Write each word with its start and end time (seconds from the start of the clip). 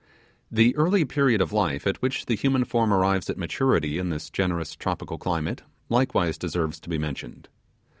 The 0.49 0.75
early 0.77 1.05
period 1.05 1.41
of 1.41 1.53
life 1.53 1.85
at 1.85 2.01
which 2.01 2.25
the 2.25 2.33
human 2.33 2.63
form 2.65 2.91
arrives 2.91 3.29
at 3.29 3.37
maturity 3.37 3.99
in 3.99 4.09
this 4.09 4.31
generous 4.31 4.75
tropical 4.75 5.19
climate, 5.19 5.61
likewise 5.89 6.39
deserves 6.39 6.79
to 6.79 6.89
be 6.89 6.97
mentioned. 6.97 7.49